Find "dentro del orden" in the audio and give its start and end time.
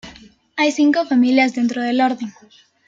1.53-2.33